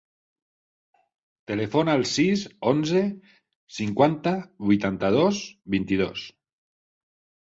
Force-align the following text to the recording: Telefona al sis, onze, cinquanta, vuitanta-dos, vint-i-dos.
Telefona 1.49 1.91
al 1.99 2.05
sis, 2.11 2.45
onze, 2.71 3.01
cinquanta, 3.79 4.33
vuitanta-dos, 4.71 5.43
vint-i-dos. 5.77 6.25